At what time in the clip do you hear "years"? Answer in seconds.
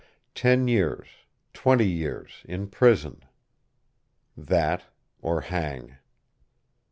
0.67-1.07, 1.87-2.41